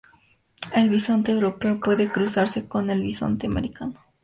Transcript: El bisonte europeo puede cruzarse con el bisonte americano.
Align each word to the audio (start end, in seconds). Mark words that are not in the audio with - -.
El 0.73 0.89
bisonte 0.89 1.31
europeo 1.31 1.79
puede 1.79 2.09
cruzarse 2.09 2.67
con 2.67 2.89
el 2.89 3.03
bisonte 3.03 3.45
americano. 3.45 3.99